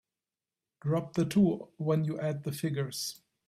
Drop 0.81 1.13
the 1.13 1.25
two 1.25 1.67
when 1.77 2.05
you 2.05 2.19
add 2.19 2.43
the 2.43 2.51
figures. 2.51 3.21